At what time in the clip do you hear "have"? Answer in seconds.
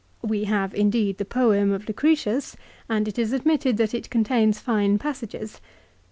0.45-0.73